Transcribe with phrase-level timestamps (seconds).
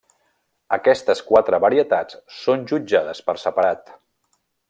[0.77, 3.93] Aquestes quatre varietats són jutjades per separat.